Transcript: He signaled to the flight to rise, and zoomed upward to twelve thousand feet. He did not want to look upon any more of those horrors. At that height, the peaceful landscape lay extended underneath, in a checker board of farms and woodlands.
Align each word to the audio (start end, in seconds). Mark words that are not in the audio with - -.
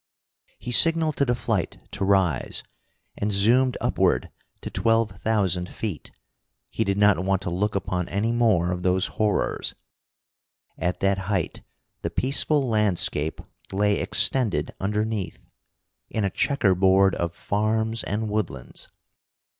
He 0.57 0.71
signaled 0.71 1.15
to 1.17 1.25
the 1.25 1.35
flight 1.35 1.77
to 1.91 2.03
rise, 2.03 2.63
and 3.15 3.31
zoomed 3.31 3.77
upward 3.79 4.31
to 4.61 4.71
twelve 4.71 5.11
thousand 5.11 5.69
feet. 5.69 6.09
He 6.71 6.83
did 6.83 6.97
not 6.97 7.23
want 7.23 7.43
to 7.43 7.51
look 7.51 7.75
upon 7.75 8.09
any 8.09 8.31
more 8.31 8.71
of 8.71 8.81
those 8.81 9.05
horrors. 9.21 9.75
At 10.75 11.01
that 11.01 11.19
height, 11.29 11.61
the 12.01 12.09
peaceful 12.09 12.67
landscape 12.67 13.41
lay 13.71 13.99
extended 13.99 14.73
underneath, 14.79 15.45
in 16.09 16.23
a 16.23 16.31
checker 16.31 16.73
board 16.73 17.13
of 17.13 17.35
farms 17.35 18.03
and 18.03 18.27
woodlands. 18.27 18.89